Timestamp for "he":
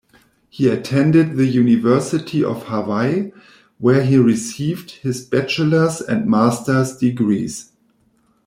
0.49-0.67, 4.03-4.17